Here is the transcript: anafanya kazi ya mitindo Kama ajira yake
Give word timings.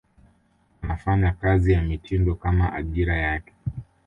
anafanya 0.81 1.31
kazi 1.31 1.71
ya 1.71 1.81
mitindo 1.81 2.35
Kama 2.35 2.73
ajira 2.73 3.17
yake 3.17 3.53